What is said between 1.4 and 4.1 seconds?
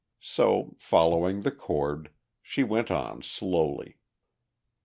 the cord, she went on slowly.